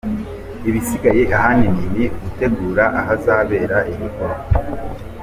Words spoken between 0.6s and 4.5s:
Ibisigaye ahanini ni ugutegura ahazabera igikorwa.